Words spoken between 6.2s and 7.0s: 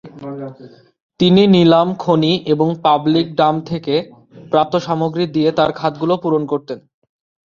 পূরণ করতেন।